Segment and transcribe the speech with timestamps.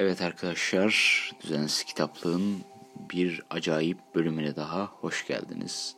[0.00, 0.92] Evet arkadaşlar,
[1.42, 2.58] Düzensiz Kitaplığın
[3.10, 5.96] bir acayip bölümüne daha hoş geldiniz.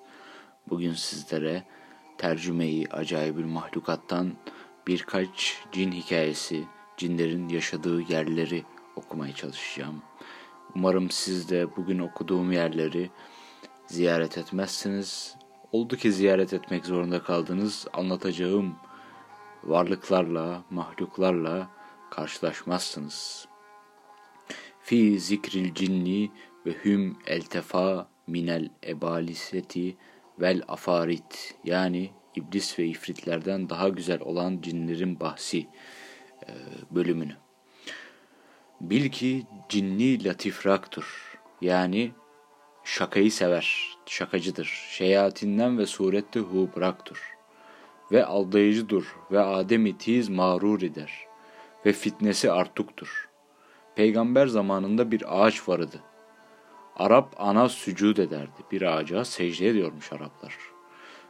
[0.68, 1.64] Bugün sizlere
[2.18, 4.32] tercümeyi acayibül mahlukattan
[4.86, 6.64] birkaç cin hikayesi,
[6.96, 8.64] cinlerin yaşadığı yerleri
[8.96, 10.02] okumaya çalışacağım.
[10.76, 13.10] Umarım siz de bugün okuduğum yerleri
[13.86, 15.36] ziyaret etmezsiniz.
[15.72, 17.86] Oldu ki ziyaret etmek zorunda kaldınız.
[17.92, 18.76] Anlatacağım
[19.64, 21.68] varlıklarla, mahluklarla
[22.10, 23.49] karşılaşmazsınız.
[24.90, 26.30] Fi zikril cinni
[26.66, 29.96] ve hüm eltefa minel ebaliseti
[30.40, 35.66] vel afarit yani iblis ve ifritlerden daha güzel olan cinlerin bahsi
[36.46, 36.50] e,
[36.90, 37.36] bölümünü.
[38.80, 42.10] Bil ki cinni latifraktur yani
[42.84, 44.88] şakayı sever, şakacıdır.
[44.90, 47.36] Şeyatinden ve surette hu bıraktur.
[48.12, 51.12] Ve aldayıcıdır ve ademi tiz mağrur eder.
[51.86, 53.29] Ve fitnesi artuktur.
[54.00, 56.00] Peygamber zamanında bir ağaç vardı.
[56.96, 58.60] Arap ana sücud ederdi.
[58.72, 60.58] Bir ağaca secde ediyormuş Araplar.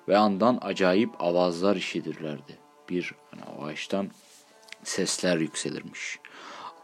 [0.09, 2.59] Ve andan acayip avazlar işidirlerdi.
[2.89, 4.11] Bir hani ağaçtan
[4.83, 6.19] sesler yükselirmiş.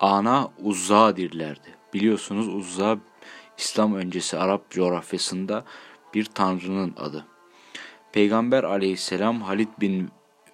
[0.01, 1.75] Ana uzza dirlerdi.
[1.95, 2.99] Biliyorsunuz uzza
[3.59, 5.65] İslam öncesi Arap coğrafyasında
[6.15, 7.27] bir tanrının adı.
[8.13, 10.09] Peygamber aleyhisselam Halid bin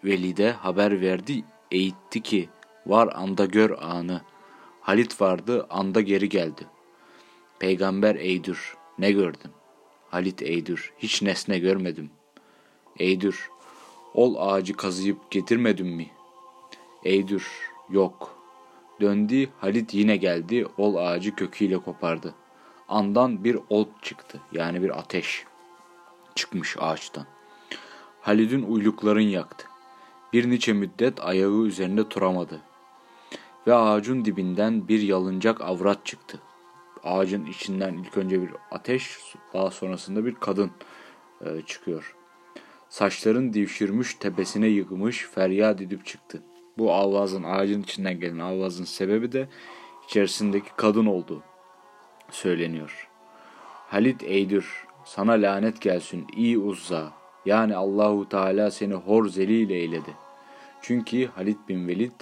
[0.05, 2.48] Velid'e haber verdi, eğitti ki
[2.86, 4.20] var anda gör anı.
[4.83, 6.66] Halit vardı, anda geri geldi.
[7.58, 9.50] Peygamber eydür, ne gördün?
[10.11, 12.11] Halit eydür, hiç nesne görmedim.
[12.98, 13.50] Eydür,
[14.14, 16.11] ol ağacı kazıyıp getirmedin mi?
[17.05, 17.47] Eydür,
[17.91, 18.39] yok.
[19.00, 22.34] Döndü, Halit yine geldi, ol ağacı köküyle kopardı.
[22.89, 25.44] Andan bir ol çıktı, yani bir ateş
[26.34, 27.27] çıkmış ağaçtan.
[28.20, 29.67] Halid'in uylukların yaktı.
[30.33, 32.61] Bir nice müddet ayağı üzerinde duramadı
[33.66, 36.40] ve ağacın dibinden bir yalıncak avrat çıktı.
[37.05, 39.18] Ağacın içinden ilk önce bir ateş,
[39.55, 40.70] daha sonrasında bir kadın
[41.40, 42.17] e, çıkıyor.
[42.89, 46.42] Saçların divşirmiş, tepesine yıkmış, feryat edip çıktı.
[46.78, 49.48] Bu avazın, ağacın içinden gelen avazın sebebi de
[50.05, 51.42] içerisindeki kadın olduğu
[52.30, 53.08] söyleniyor.
[53.89, 57.12] Halit Eydür, sana lanet gelsin iyi uzza.
[57.46, 60.11] Yani Allahu Teala seni hor zelil eyledi.
[60.83, 62.20] Çünkü Halit bin Velid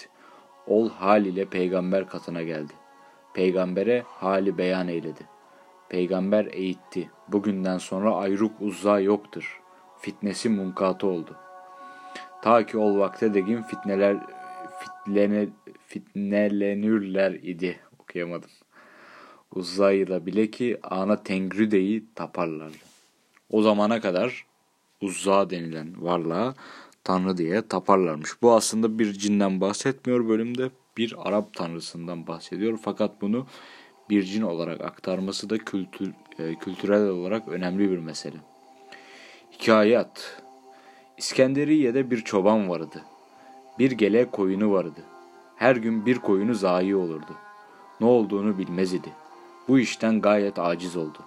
[0.66, 2.72] ol hal ile peygamber katına geldi.
[3.34, 5.26] Peygambere hali beyan eyledi.
[5.88, 7.10] Peygamber eğitti.
[7.28, 9.60] Bugünden sonra ayruk uzza yoktur.
[9.98, 11.37] Fitnesi munkatı oldu.
[12.43, 14.16] Ta ki ol vakte degin fitneler
[14.81, 15.48] fitlene,
[15.87, 17.81] fitnelenürler idi.
[17.98, 18.50] Okuyamadım.
[19.54, 22.77] Uzza'yla bile ki ana Tengrüde'yi taparlardı.
[23.50, 24.47] O zamana kadar
[25.00, 26.54] Uzza denilen varlığa
[27.05, 28.43] tanrı diye taparlarmış.
[28.43, 30.71] Bu aslında bir cinden bahsetmiyor bölümde.
[30.97, 32.78] Bir Arap tanrısından bahsediyor.
[32.83, 33.47] Fakat bunu
[34.11, 38.37] bir cin olarak aktarması da kültür, e, kültürel olarak önemli bir mesele.
[39.53, 40.43] Hikayat
[41.19, 43.03] İskenderiye'de bir çoban vardı.
[43.78, 45.00] Bir gele koyunu vardı.
[45.56, 47.34] Her gün bir koyunu zayi olurdu.
[48.00, 49.12] Ne olduğunu bilmez idi.
[49.69, 51.19] Bu işten gayet aciz oldu.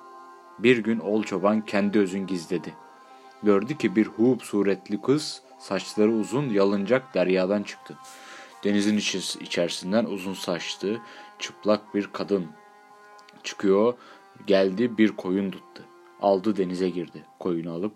[0.60, 2.74] Bir gün ol çoban kendi özün gizledi.
[3.44, 7.98] Gördü ki bir hub suretli kız Saçları uzun, yalıncak deryadan çıktı.
[8.64, 8.98] Denizin
[9.42, 10.98] içerisinden uzun saçlı,
[11.40, 12.48] çıplak bir kadın
[13.44, 13.94] çıkıyor.
[14.48, 15.84] Geldi bir koyun tuttu.
[16.22, 17.26] Aldı denize girdi.
[17.40, 17.94] Koyunu alıp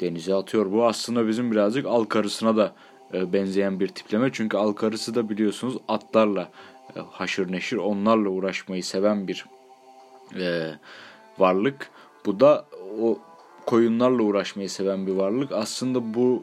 [0.00, 0.72] denize atıyor.
[0.72, 2.74] Bu aslında bizim birazcık al karısına da
[3.14, 4.30] e, benzeyen bir tipleme.
[4.32, 6.50] Çünkü al karısı da biliyorsunuz atlarla
[6.96, 9.46] e, haşır neşir onlarla uğraşmayı seven bir
[10.40, 10.72] e,
[11.38, 11.90] varlık.
[12.26, 12.66] Bu da
[13.00, 13.18] o
[13.66, 15.52] koyunlarla uğraşmayı seven bir varlık.
[15.52, 16.42] Aslında bu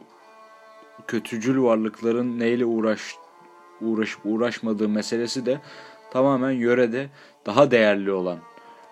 [1.06, 3.16] kötücül varlıkların neyle uğraş
[3.80, 5.60] uğraşıp uğraşmadığı meselesi de
[6.10, 7.10] tamamen yörede
[7.46, 8.38] daha değerli olan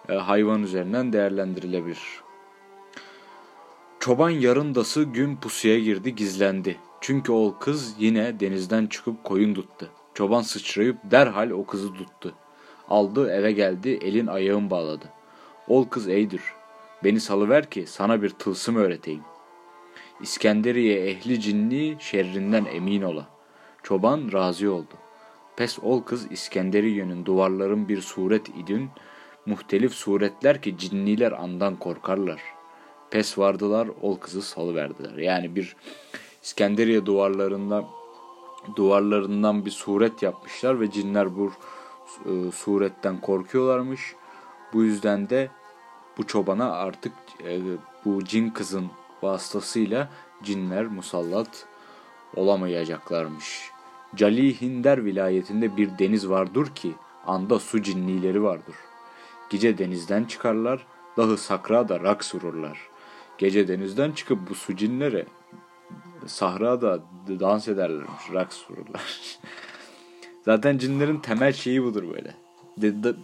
[0.09, 2.00] e, hayvan üzerinden değerlendirilebilir.
[4.00, 6.76] Çoban yarındası gün pusuya girdi gizlendi.
[7.00, 9.91] Çünkü o kız yine denizden çıkıp koyun tuttu.
[10.14, 12.35] Çoban sıçrayıp derhal o kızı tuttu.
[12.88, 15.05] Aldı eve geldi elin ayağın bağladı.
[15.69, 16.43] Ol kız eydir.
[17.05, 19.23] Beni salıver ki sana bir tılsım öğreteyim.
[20.20, 23.26] İskenderiye ehli cinni şerrinden emin ola.
[23.82, 24.94] Çoban razı oldu.
[25.56, 28.90] Pes ol kız İskenderiye'nin duvarların bir suret idün,
[29.46, 32.40] muhtelif suretler ki cinniler andan korkarlar.
[33.10, 35.16] Pes vardılar, ol kızı salıverdiler.
[35.16, 35.76] Yani bir
[36.42, 37.84] İskenderiye duvarlarında
[38.76, 41.52] duvarlarından bir suret yapmışlar ve cinler bu
[42.26, 44.14] e, suretten korkuyorlarmış.
[44.72, 45.50] Bu yüzden de
[46.18, 47.12] bu çobana artık
[47.44, 47.60] e,
[48.04, 48.90] bu cin kızın
[49.22, 50.08] vasıtasıyla
[50.42, 51.66] cinler musallat
[52.34, 53.70] olamayacaklarmış.
[54.14, 56.92] Cali Hinder vilayetinde bir deniz vardır ki
[57.26, 58.74] anda su cinnileri vardır.
[59.50, 60.86] Gece denizden çıkarlar,
[61.16, 62.78] dağı sakrada raks vururlar.
[63.38, 65.26] Gece denizden çıkıp bu su cinlere
[66.26, 69.02] sahrada dans ederlermiş, raks vururlar.
[70.44, 72.34] Zaten cinlerin temel şeyi budur böyle.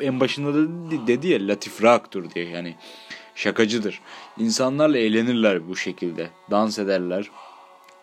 [0.01, 0.67] En başında da
[1.07, 2.77] dedi ya latif raktur diye yani
[3.35, 4.01] şakacıdır.
[4.39, 6.31] İnsanlarla eğlenirler bu şekilde.
[6.51, 7.31] Dans ederler.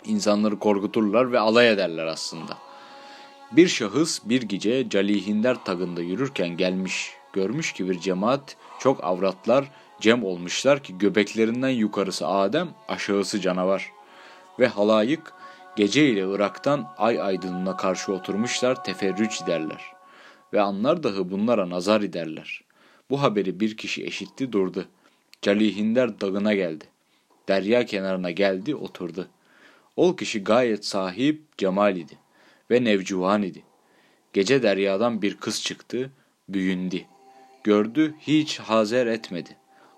[0.06, 2.58] insanları korkuturlar ve alay ederler aslında.
[3.52, 7.12] Bir şahıs bir gece Calihinder tagında yürürken gelmiş.
[7.34, 9.72] Görmüş ki bir cemaat çok avratlar
[10.02, 13.92] cem olmuşlar ki göbeklerinden yukarısı Adem aşağısı canavar.
[14.60, 15.34] Ve halayık
[15.75, 19.82] gece ile Irak'tan ay aydınlığına karşı oturmuşlar teferrüç ederler.
[20.54, 22.62] Ve anlar dahi bunlara nazar ederler.
[23.10, 24.86] Bu haberi bir kişi eşitti durdu.
[25.41, 26.86] Calihinder dağına geldi.
[27.47, 29.27] Derya kenarına geldi oturdu.
[29.95, 32.13] Ol kişi gayet sahip cemal idi
[32.71, 33.63] ve nevcuhan idi.
[34.33, 36.12] Gece deryadan bir kız çıktı,
[36.50, 37.06] büyündi.
[37.63, 39.50] Gördü hiç hazer etmedi.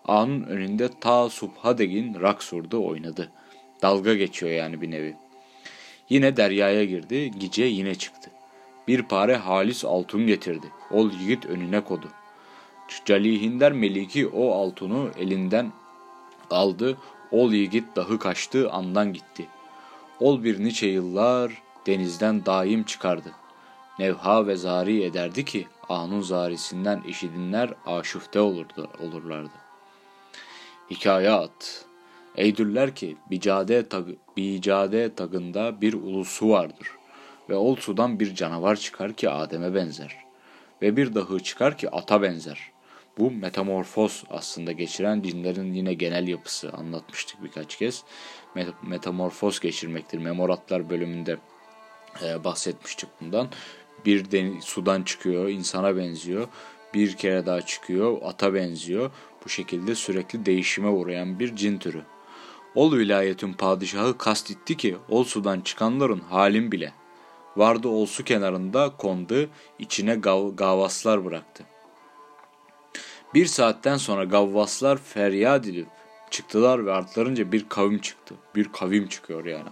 [0.05, 3.31] Ağanın önünde ta subhadegin raksurdu oynadı.
[3.81, 5.15] Dalga geçiyor yani bir nevi.
[6.09, 8.31] Yine deryaya girdi, gece yine çıktı.
[8.87, 10.67] Bir pare halis altın getirdi.
[10.91, 12.07] Ol yiğit önüne kodu.
[13.05, 15.71] Calihinder Meliki o altını elinden
[16.49, 16.97] aldı.
[17.31, 19.47] Ol yiğit dahi kaçtı andan gitti.
[20.19, 23.31] Ol bir nice yıllar denizden daim çıkardı.
[23.99, 29.53] Nevha ve zari ederdi ki anun zarisinden işidinler aşufte olurdu, olurlardı.
[30.89, 31.85] Hikayat
[32.35, 34.07] Eydüller ki bicade, tag,
[34.37, 36.87] bicade tagında bir ulusu vardır
[37.49, 40.15] ve ol sudan bir canavar çıkar ki Adem'e benzer
[40.81, 42.71] ve bir dağı çıkar ki ata benzer.
[43.17, 48.03] Bu metamorfoz aslında geçiren cinlerin yine genel yapısı anlatmıştık birkaç kez.
[48.83, 50.17] Metamorfoz geçirmektir.
[50.17, 51.37] Memoratlar bölümünde
[52.23, 53.47] e, bahsetmiştik bundan.
[54.05, 56.47] Bir deniz, sudan çıkıyor, insana benziyor.
[56.93, 59.11] Bir kere daha çıkıyor, ata benziyor.
[59.45, 62.01] Bu şekilde sürekli değişime uğrayan bir cin türü.
[62.75, 66.93] Ol vilayetin padişahı kastetti ki ol sudan çıkanların halin bile.
[67.57, 69.49] Vardı ol su kenarında kondu,
[69.79, 71.70] içine gav gavaslar bıraktı.
[73.33, 75.87] Bir saatten sonra gavvaslar feryat edip
[76.29, 78.35] çıktılar ve artlarınca bir kavim çıktı.
[78.55, 79.69] Bir kavim çıkıyor yani.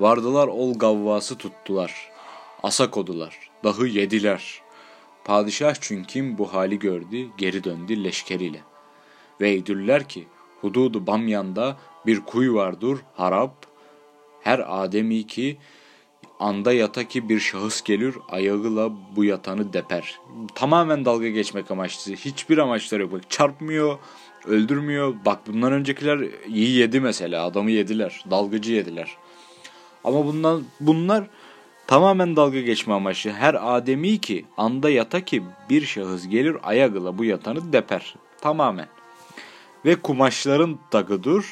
[0.00, 2.10] Vardılar ol gavvası tuttular.
[2.62, 3.50] Asa kodular.
[3.64, 4.62] Dahı yediler.
[5.24, 8.60] Padişah çünkü bu hali gördü, geri döndü leşkeriyle.
[9.40, 10.26] Ve eydüller ki,
[10.60, 11.76] hududu Bamyan'da
[12.06, 13.66] bir kuyu vardır, harap.
[14.40, 15.58] Her ademi ki
[16.40, 20.18] anda yata ki bir şahıs gelir ayağıyla bu yatanı deper.
[20.54, 22.12] Tamamen dalga geçmek amaçlı.
[22.12, 23.12] Hiçbir amaçları yok.
[23.12, 23.98] Bak, çarpmıyor,
[24.46, 25.14] öldürmüyor.
[25.24, 27.44] Bak bundan öncekiler iyi yedi mesela.
[27.44, 28.24] Adamı yediler.
[28.30, 29.16] Dalgıcı yediler.
[30.04, 31.24] Ama bundan bunlar
[31.86, 33.30] tamamen dalga geçme amaçlı.
[33.30, 38.14] Her ademi ki anda yata ki bir şahıs gelir ayağıyla bu yatanı deper.
[38.40, 38.88] Tamamen.
[39.84, 41.44] Ve kumaşların takıdır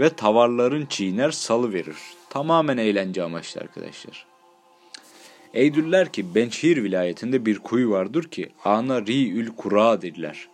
[0.00, 1.96] ve tavarların çiğner salı verir.
[2.36, 4.26] Tamamen eğlence amaçlı arkadaşlar.
[5.54, 10.48] Eydüller ki Benşehir vilayetinde bir kuyu vardır ki ana Ri'ül Kura dediler.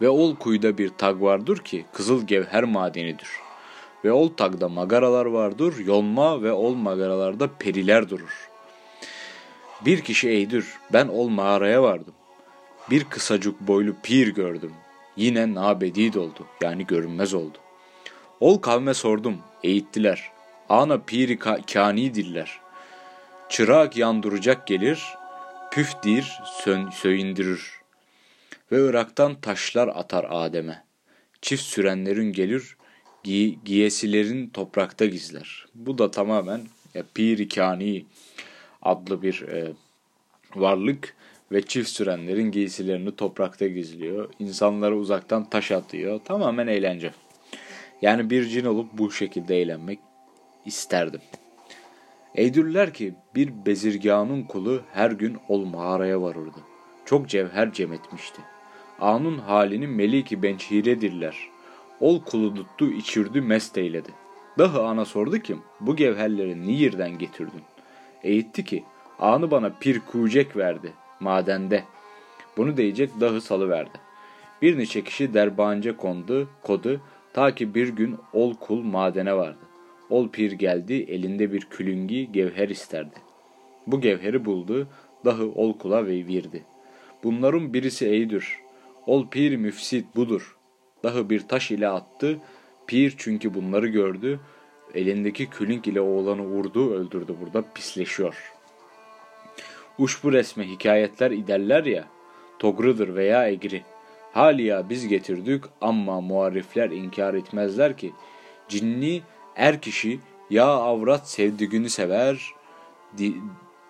[0.00, 3.28] Ve ol kuyuda bir tag vardır ki kızıl gevher madenidir.
[4.04, 8.50] Ve ol tagda magaralar vardır, yolma ve ol magaralarda periler durur.
[9.84, 12.14] Bir kişi eydür, ben ol mağaraya vardım.
[12.90, 14.72] Bir kısacık boylu pir gördüm.
[15.16, 17.58] Yine nabedid oldu, yani görünmez oldu.
[18.40, 20.33] Ol kavme sordum, eğittiler.
[20.68, 21.38] Ana piri
[21.72, 22.60] kani diller.
[23.48, 25.04] Çırak yandıracak gelir,
[25.70, 27.70] püfdir sön, söyindirir.
[28.72, 30.84] Ve Irak'tan taşlar atar Adem'e.
[31.42, 32.76] Çift sürenlerin gelir,
[33.24, 35.66] gi giyesilerin toprakta gizler.
[35.74, 36.60] Bu da tamamen
[36.94, 38.04] ya, piri kani
[38.82, 39.72] adlı bir e,
[40.54, 41.14] varlık
[41.52, 44.32] ve çift sürenlerin giysilerini toprakta gizliyor.
[44.38, 46.20] İnsanlara uzaktan taş atıyor.
[46.24, 47.12] Tamamen eğlence.
[48.02, 49.98] Yani bir cin olup bu şekilde eğlenmek
[50.66, 51.20] isterdim.
[52.34, 56.58] Eydüller ki bir bezirganın kulu her gün ol mağaraya varırdı.
[57.04, 58.42] Çok cevher cem etmişti.
[59.00, 61.36] Anun halini meliki bençhiredirler.
[62.00, 64.10] Ol kulu tuttu içirdi mest eyledi.
[64.58, 67.62] Daha ana sordu ki bu gevherleri niyirden getirdin?
[68.22, 68.84] Eğitti ki
[69.18, 71.84] anı bana pir kucek verdi madende.
[72.56, 73.98] Bunu diyecek dağı salı verdi.
[74.62, 77.00] Bir neçe kişi derbanca kondu, kodu
[77.32, 79.58] ta ki bir gün ol kul madene vardı.
[80.10, 83.14] Ol pir geldi elinde bir külüngi gevher isterdi.
[83.86, 84.88] Bu gevheri buldu,
[85.24, 86.64] dahi ol kula ve virdi.
[87.24, 88.58] Bunların birisi eydir.
[89.06, 90.56] Ol pir müfsit budur.
[91.02, 92.38] Dahi bir taş ile attı,
[92.86, 94.40] pir çünkü bunları gördü,
[94.94, 98.52] elindeki külünk ile oğlanı vurdu, öldürdü burada pisleşiyor.
[99.98, 102.04] Uş bu resme hikayetler iderler ya,
[102.58, 103.82] togrudur veya egri.
[104.32, 108.12] Haliya biz getirdik ama muarifler inkar etmezler ki,
[108.68, 109.22] cinni
[109.56, 110.20] er kişi
[110.50, 112.52] ya avrat sevdiğini sever,
[113.18, 113.34] di,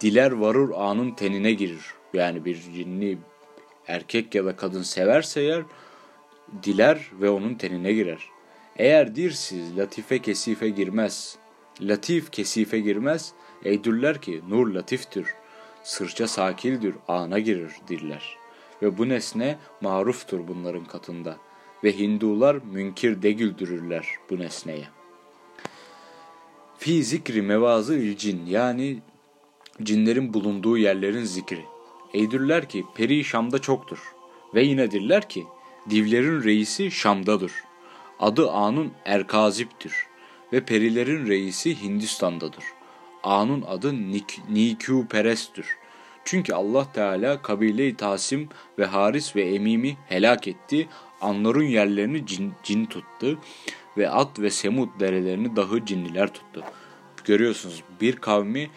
[0.00, 1.94] diler varur anın tenine girir.
[2.12, 3.18] Yani bir cinni
[3.88, 5.62] erkek ya da kadın severse eğer,
[6.62, 8.28] diler ve onun tenine girer.
[8.76, 11.36] Eğer dirsiz latife kesife girmez,
[11.80, 13.32] latif kesife girmez,
[13.64, 15.26] eydürler ki nur latiftir,
[15.82, 18.36] sırça sakildir, ana girir dirler.
[18.82, 21.36] Ve bu nesne maruftur bunların katında
[21.84, 24.93] ve Hindular münkir de güldürürler bu nesneye.
[26.84, 28.98] Fi zikri mevazı cin yani
[29.82, 31.64] cinlerin bulunduğu yerlerin zikri.
[32.14, 33.98] Eydürler ki peri Şam'da çoktur
[34.54, 35.44] ve yine dirler ki
[35.90, 37.52] divlerin reisi Şam'dadır.
[38.20, 39.92] Adı Anun Erkazip'tir
[40.52, 42.64] ve perilerin reisi Hindistan'dadır.
[43.22, 45.66] Anun adı Nik Nikü Perest'tir.
[46.24, 48.48] Çünkü Allah Teala kabile-i Tasim
[48.78, 50.88] ve Haris ve Emim'i helak etti.
[51.20, 53.38] Anların yerlerini cin, cin tuttu
[53.98, 56.64] ve At ve Semud derelerini dahi cinliler tuttu.
[57.24, 58.70] Görüyorsunuz bir kavmi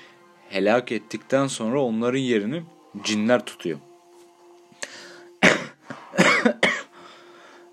[0.50, 2.64] helak ettikten sonra onların yerini
[3.04, 3.80] cinler tutuyor.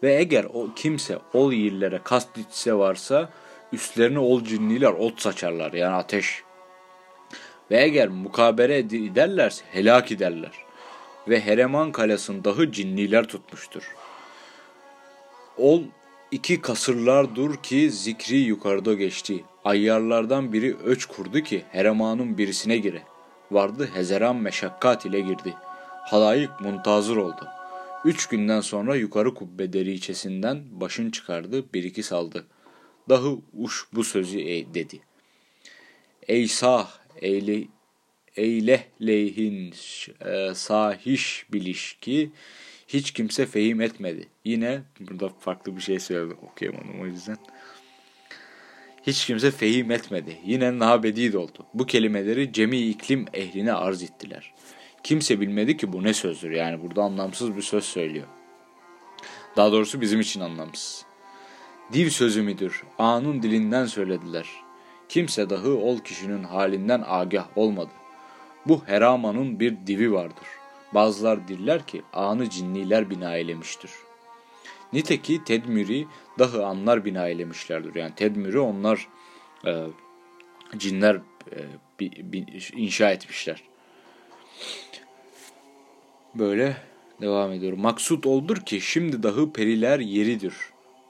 [0.03, 3.31] Ve eğer o kimse ol yerlere kastetse varsa
[3.73, 6.43] üstlerine ol cinliler ot saçarlar yani ateş.
[7.71, 10.53] Ve eğer mukabere ederlerse helak ederler.
[11.29, 13.95] Ve Hereman kalesini dahi cinniler tutmuştur.
[15.59, 15.83] Ol
[16.35, 19.45] iki kasırlardır ki zikri yukarıda geçti.
[19.65, 23.03] Ayyarlardan biri öç kurdu ki Hereman'ın birisine gire.
[23.51, 25.55] Vardı Hezeran meşakkat ile girdi.
[26.05, 27.49] Halayık muntazır oldu.
[28.05, 32.47] Üç günden sonra yukarı kubbe deriçesinden başın çıkardı, bir iki saldı.
[33.09, 35.01] Dahu uş bu sözü e dedi.
[36.29, 36.91] Ey sah,
[37.23, 37.65] eyle,
[38.37, 39.75] eylehleyhin
[40.25, 42.31] e, sahiş bilişki
[42.89, 44.29] hiç kimse fehim etmedi.
[44.45, 47.37] Yine burada farklı bir şey söyledim okuyamadım o yüzden.
[49.07, 50.39] Hiç kimse fehim etmedi.
[50.45, 51.67] Yine nabedid oldu.
[51.75, 54.55] Bu kelimeleri cemi iklim ehline arz ettiler.
[55.03, 56.51] Kimse bilmedi ki bu ne sözdür.
[56.51, 58.27] Yani burada anlamsız bir söz söylüyor.
[59.57, 61.05] Daha doğrusu bizim için anlamsız.
[61.93, 62.83] Div sözü müdür?
[62.99, 64.49] Anın dilinden söylediler.
[65.09, 67.91] Kimse dahi ol kişinin halinden agah olmadı.
[68.67, 70.47] Bu Heraman'ın bir divi vardır.
[70.95, 73.91] Bazılar diller ki anı cinniler bina eylemiştir.
[74.93, 76.07] Niteki tedmiri
[76.39, 77.95] dahi anlar bina eylemişlerdir.
[77.95, 79.09] Yani tedmiri onlar
[79.67, 79.87] e,
[80.77, 81.15] cinler
[81.53, 81.59] e,
[82.01, 82.47] bi, bi,
[82.77, 83.63] inşa etmişler.
[86.35, 86.77] Böyle
[87.21, 87.81] devam ediyorum.
[87.81, 90.55] Maksut oldur ki şimdi dahi periler yeridir.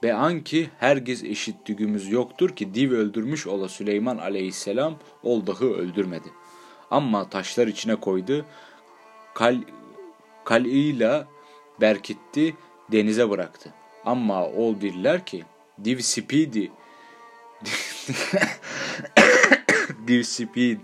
[0.03, 6.27] Ve anki herkes eşitligimiz yoktur ki div öldürmüş ola Süleyman aleyhisselam ol dahi öldürmedi.
[6.91, 8.45] Ama taşlar içine koydu.
[9.33, 9.61] Kal,
[10.45, 11.25] kal'iyle
[11.81, 12.55] berkitti
[12.91, 13.73] denize bıraktı.
[14.05, 15.43] Ama ol diller ki
[15.83, 16.71] div spidi
[20.07, 20.79] div speed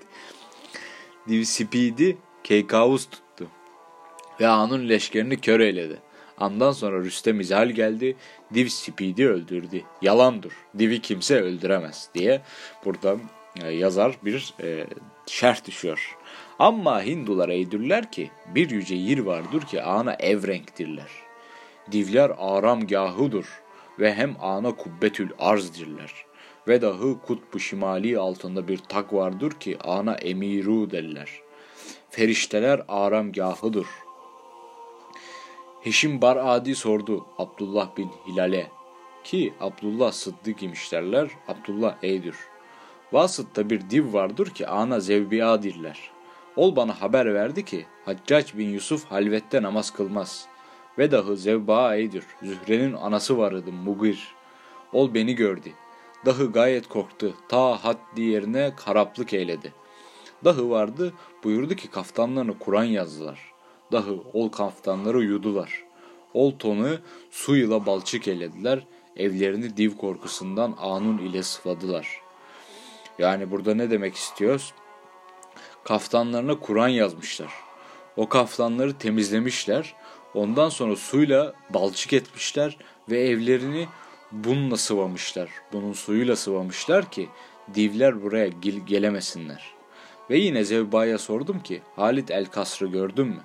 [1.28, 3.48] div speedi keykavus tuttu
[4.40, 6.00] ve Anun leşkerini kör eyledi.
[6.38, 8.16] Andan sonra Rüstem izhal geldi,
[8.54, 9.82] Div Speed'i öldürdü.
[10.02, 12.42] Yalandır, Div'i kimse öldüremez diye
[12.86, 13.18] burada
[13.64, 14.88] e, yazar bir e,
[15.26, 16.18] şerh düşüyor.
[16.62, 21.10] Ama Hindular eydürler ki bir yüce yir vardır ki ana evrenktirler.
[21.92, 23.46] Divler aramgahıdır
[24.00, 26.14] ve hem ana kubbetül arzdirler.
[26.68, 31.30] Ve dahi kutbu şimali altında bir tak vardır ki ana emiru derler.
[32.10, 33.88] Ferişteler aramgahıdır
[35.82, 38.68] Heşim Bar Adi sordu Abdullah bin Hilal'e
[39.24, 41.28] ki Abdullah Sıddık imiş derler.
[41.48, 42.36] Abdullah eydir.
[43.12, 46.12] Vasıtta bir div vardır ki ana zevbiya dirler.
[46.56, 50.48] Ol bana haber verdi ki Haccac bin Yusuf halvette namaz kılmaz.
[50.98, 52.24] Ve dahi zevba eydir.
[52.44, 54.36] Zühre'nin anası vardı Mugir.
[54.94, 55.70] Ol beni gördü.
[56.26, 57.34] Dahi gayet korktu.
[57.50, 59.74] Ta haddi yerine karaplık eyledi.
[60.44, 63.52] Dahi vardı buyurdu ki kaftanlarını Kur'an yazdılar
[63.92, 65.84] dahi ol kaftanları yudular.
[66.34, 66.98] Ol tonu
[67.32, 72.22] su ile balçık elediler, evlerini div korkusundan anun ile sıvadılar.
[73.20, 74.74] Yani burada ne demek istiyoruz?
[75.84, 77.52] Kaftanlarına Kur'an yazmışlar.
[78.18, 79.94] O kaftanları temizlemişler.
[80.34, 82.78] Ondan sonra suyla balçık etmişler
[83.10, 83.88] ve evlerini
[84.32, 85.50] bununla sıvamışlar.
[85.74, 87.30] Bunun suyuyla sıvamışlar ki
[87.76, 88.48] divler buraya
[88.86, 89.74] gelemesinler.
[90.30, 93.42] Ve yine Zevba'ya sordum ki Halit el Kasr'ı gördün mü?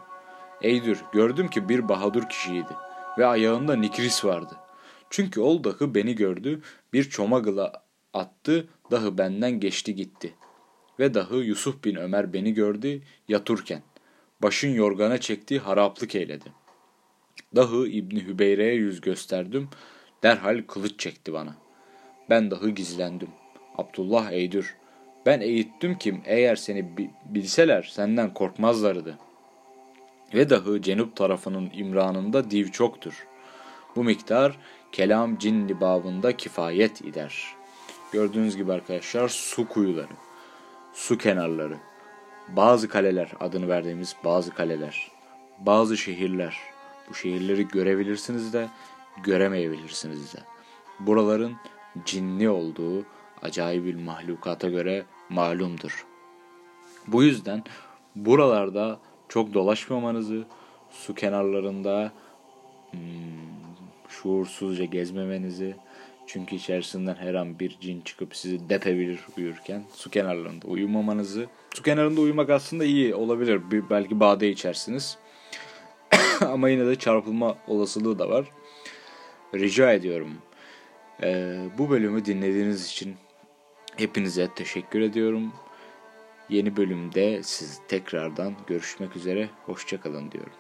[0.63, 2.73] Eydür gördüm ki bir bahadur kişiydi
[3.19, 4.57] ve ayağında nikris vardı.
[5.11, 6.63] Çünkü ol dahi beni gördü
[6.93, 7.73] bir çomagıla
[8.15, 10.35] attı dahi benden geçti gitti.
[10.99, 13.83] Ve dahi Yusuf bin Ömer beni gördü yaturken
[14.43, 16.53] başın yorgana çektiği haraplık eyledi.
[17.57, 19.69] Dahi İbni Hübeyre'ye yüz gösterdim,
[20.23, 21.57] derhal kılıç çekti bana.
[22.31, 23.29] Ben dahi gizlendim.
[23.79, 24.77] Abdullah eydür.
[25.27, 29.19] Ben eğittim kim eğer seni bilseler senden korkmazlardı.
[30.35, 33.27] Ve dahi cenup tarafının imranında div çoktur.
[33.97, 34.59] Bu miktar
[34.93, 37.55] kelam cin libabında kifayet eder.
[38.13, 40.13] Gördüğünüz gibi arkadaşlar su kuyuları,
[40.97, 41.77] su kenarları,
[42.49, 45.11] bazı kaleler adını verdiğimiz bazı kaleler,
[45.59, 46.59] bazı şehirler.
[47.11, 48.69] Bu şehirleri görebilirsiniz de
[49.23, 50.39] göremeyebilirsiniz de.
[51.01, 51.53] Buraların
[52.05, 53.05] cinli olduğu
[53.43, 56.07] acayip bir mahlukata göre malumdur.
[57.07, 57.65] Bu yüzden
[58.15, 58.99] buralarda
[59.29, 60.45] çok dolaşmamanızı,
[60.91, 62.13] su kenarlarında
[62.91, 63.01] hmm,
[64.09, 65.77] şuursuzca gezmemenizi,
[66.27, 71.47] çünkü içerisinden her an bir cin çıkıp sizi depebilir uyurken su kenarlarında uyumamanızı.
[71.75, 73.71] Su kenarında uyumak aslında iyi olabilir.
[73.71, 75.19] Bir, belki bade içersiniz.
[76.41, 78.47] Ama yine de çarpılma olasılığı da var.
[79.55, 80.31] Rica ediyorum.
[81.23, 83.17] Ee, bu bölümü dinlediğiniz için
[83.97, 85.53] hepinize teşekkür ediyorum.
[86.49, 89.49] Yeni bölümde siz tekrardan görüşmek üzere.
[89.67, 90.53] Hoşçakalın diyorum.